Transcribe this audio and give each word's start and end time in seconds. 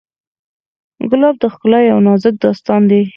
ګلاب 1.11 1.35
د 1.39 1.43
ښکلا 1.53 1.79
یو 1.91 1.99
نازک 2.07 2.35
داستان 2.43 2.81
دی. 2.91 3.01